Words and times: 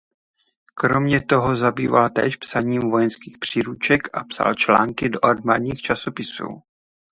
Kromě 0.75 1.21
toho 1.21 1.55
zabýval 1.55 2.09
též 2.09 2.35
psaním 2.35 2.81
vojenských 2.81 3.37
příruček 3.37 4.17
a 4.17 4.23
psal 4.23 4.53
články 4.53 5.09
do 5.09 5.25
armádních 5.25 5.81
časopisů. 5.81 6.61